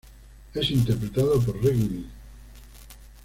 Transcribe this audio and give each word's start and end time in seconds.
Es 0.55 0.71
interpretado 0.71 1.39
por 1.39 1.63
Reggie 1.63 1.87
Lee. 1.87 2.05